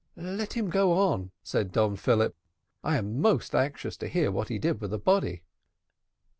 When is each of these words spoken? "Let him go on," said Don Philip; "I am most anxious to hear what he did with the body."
"Let 0.15 0.53
him 0.53 0.71
go 0.71 0.93
on," 0.93 1.29
said 1.43 1.71
Don 1.71 1.95
Philip; 1.95 2.35
"I 2.83 2.97
am 2.97 3.21
most 3.21 3.53
anxious 3.53 3.95
to 3.97 4.07
hear 4.07 4.31
what 4.31 4.47
he 4.47 4.57
did 4.57 4.81
with 4.81 4.89
the 4.89 4.97
body." 4.97 5.43